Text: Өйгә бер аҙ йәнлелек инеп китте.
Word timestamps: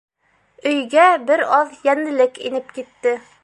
Өйгә 0.71 1.03
бер 1.27 1.45
аҙ 1.59 1.77
йәнлелек 1.91 2.41
инеп 2.51 2.77
китте. 2.81 3.19